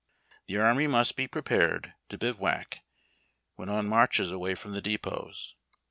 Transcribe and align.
The 0.47 0.57
Army 0.57 0.87
must 0.87 1.15
be 1.15 1.27
prepared 1.27 1.93
to 2.09 2.17
bivouac 2.17 2.79
when 3.55 3.69
on 3.69 3.85
marches 3.87 4.31
away 4.31 4.55
from 4.55 4.71
the 4.73 4.81
depots. 4.81 5.53